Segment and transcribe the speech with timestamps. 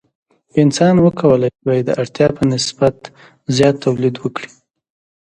[0.61, 2.95] انسان وکولی شوای د اړتیا په نسبت
[3.55, 4.49] زیات تولید وکړي.